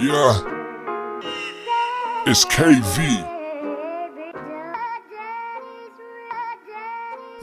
[0.00, 0.40] Yeah.
[2.24, 3.26] It's Kayvee.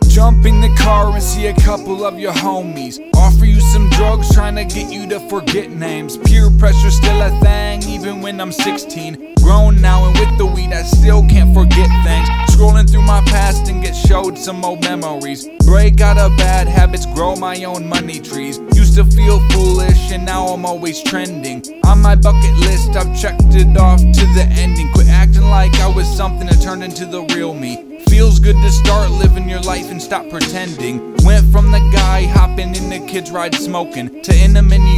[0.08, 2.98] Jump in the car and see a couple of your homies.
[3.14, 6.16] Offer you some drugs, trying to get you to forget names.
[6.16, 9.36] Peer pressure still a thing, even when I'm 16.
[9.44, 12.45] Grown now and with the weed, I still can't forget things.
[12.56, 15.46] Scrolling through my past and get showed some old memories.
[15.66, 18.60] Break out of bad habits, grow my own money trees.
[18.74, 21.62] Used to feel foolish, and now I'm always trending.
[21.86, 24.90] On my bucket list, I've checked it off to the ending.
[24.94, 28.00] Quit acting like I was something and turned into the real me.
[28.08, 31.14] Feels good to start living your life and stop pretending.
[31.26, 34.95] Went from the guy hopping in the kids' ride smoking to in a minivan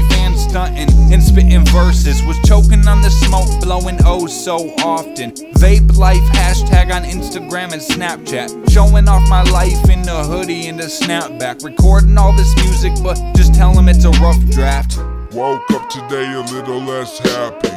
[0.57, 2.23] stunting and spitting verses.
[2.23, 5.31] Was choking on the smoke, blowing oh so often.
[5.61, 8.50] Vape life hashtag on Instagram and Snapchat.
[8.72, 11.63] Showing off my life in a hoodie and a snapback.
[11.63, 14.97] Recording all this music, but just tell them it's a rough draft.
[15.31, 17.69] Woke up today a little less happy.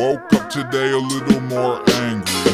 [0.00, 2.52] Woke up today a little more angry.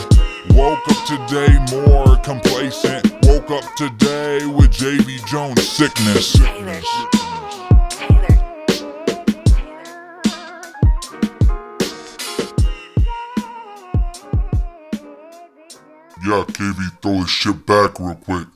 [0.50, 3.05] Woke up today more complacent.
[3.22, 6.34] Woke up today with Davy Jones sickness.
[16.25, 18.47] Yeah, Kayvee, throw this shit back real quick.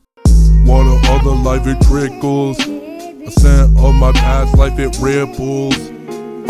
[0.64, 2.58] Water all the life it trickles.
[2.60, 5.76] A scent of my past life it ripples.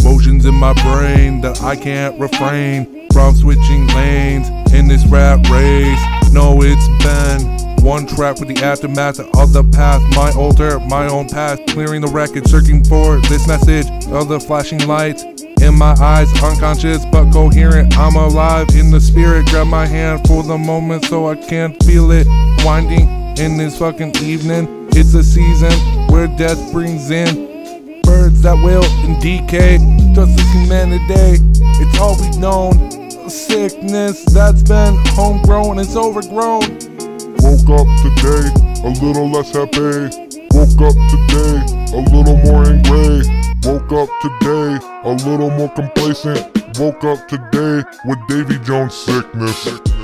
[0.04, 6.32] Motions in my brain that I can't refrain from switching lanes in this rat race.
[6.32, 10.04] No, it's been one track with the aftermath of the past.
[10.14, 14.86] My alter, my own path, clearing the record, searching for this message of the flashing
[14.86, 15.24] lights.
[15.62, 17.96] In my eyes, unconscious but coherent.
[17.96, 19.46] I'm alive in the spirit.
[19.46, 22.26] Grab my hand for the moment so I can't feel it.
[22.64, 23.08] Winding
[23.38, 24.88] in this fucking evening.
[24.92, 25.72] It's a season
[26.08, 29.78] where death brings in birds that will and decay.
[30.14, 31.42] Just as humanity,
[31.80, 33.08] it's all we've known.
[33.28, 36.62] Sickness that's been homegrown, it's overgrown.
[37.40, 38.48] Woke up today
[38.84, 40.08] a little less happy.
[40.50, 43.47] Woke up today a little more angry.
[43.64, 46.38] Woke up today a little more complacent.
[46.78, 49.97] Woke up today with Davy Jones sickness.